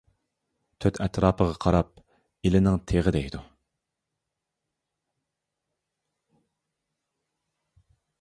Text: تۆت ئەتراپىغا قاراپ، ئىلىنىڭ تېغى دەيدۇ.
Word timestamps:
تۆت 0.83 0.99
ئەتراپىغا 1.03 1.57
قاراپ، 1.65 1.91
ئىلىنىڭ 2.49 2.79
تېغى 2.91 3.13
دەيدۇ. 3.15 3.43